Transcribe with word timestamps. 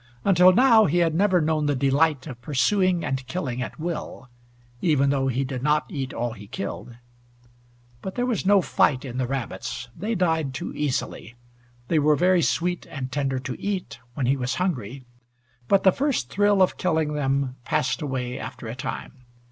Until 0.25 0.51
now, 0.51 0.85
he 0.85 0.97
had 0.97 1.13
never 1.13 1.39
known 1.39 1.67
the 1.67 1.75
delight 1.75 2.25
of 2.25 2.41
pursuing 2.41 3.05
and 3.05 3.23
killing 3.27 3.61
at 3.61 3.79
will, 3.79 4.31
even 4.81 5.11
though 5.11 5.27
he 5.27 5.43
did 5.43 5.61
not 5.61 5.85
eat 5.89 6.11
all 6.11 6.33
he 6.33 6.47
killed. 6.47 6.97
But 8.01 8.15
there 8.15 8.25
was 8.25 8.43
no 8.43 8.63
fight 8.63 9.05
in 9.05 9.19
the 9.19 9.27
rabbits. 9.27 9.89
They 9.95 10.15
died 10.15 10.55
too 10.55 10.73
easily. 10.73 11.35
They 11.87 11.99
were 11.99 12.15
very 12.15 12.41
sweet 12.41 12.87
and 12.89 13.11
tender 13.11 13.37
to 13.41 13.61
eat, 13.61 13.99
when 14.15 14.25
he 14.25 14.37
was 14.37 14.55
hungry, 14.55 15.05
but 15.67 15.83
the 15.83 15.91
first 15.91 16.31
thrill 16.31 16.63
of 16.63 16.77
killing 16.77 17.13
them 17.13 17.57
passed 17.63 18.01
away 18.01 18.39
after 18.39 18.65
a 18.65 18.73
time. 18.73 19.25